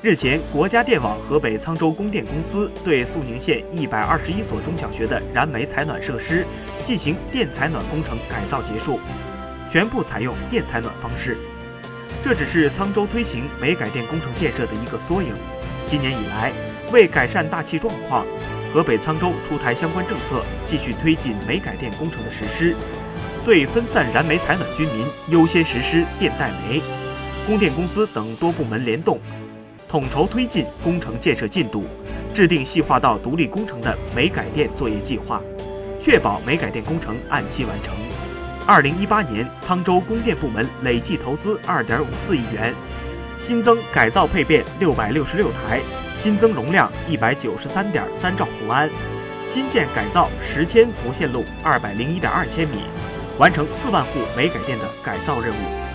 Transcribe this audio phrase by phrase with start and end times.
[0.00, 6.46] 日前，国家电网河北沧州供电公司对肃宁县一百二十一所中小学的燃煤采暖设施
[6.84, 9.00] 进行电采暖工程改造结束，
[9.68, 11.36] 全部采用电采暖方式。
[12.22, 15.32] 这只是沧州推行煤改电工程建设的一个缩影。
[15.88, 16.52] 今年以来，
[16.92, 18.24] 为改善大气状况，
[18.72, 22.72] 河北沧州出台相关政策，继续推进煤改电工程的实施，
[23.44, 26.80] 对分散燃煤采暖居民优先实施电代煤。
[27.48, 29.18] 供电公司等多部门联动。
[29.88, 31.86] 统筹推进工程建设进度，
[32.34, 35.40] 制定细化到独立工程的煤改电作业计划，
[35.98, 37.94] 确保煤改电工程按期完成。
[38.66, 42.74] 二零一八年，沧州供电部门累计投资二点五四亿元，
[43.38, 45.80] 新增改造配变六百六十六台，
[46.18, 48.90] 新增容量一百九十三点三兆伏安，
[49.46, 52.82] 新建改造十千伏线路二百零一点二千米，
[53.38, 55.87] 完成四万户煤改电的改造任务。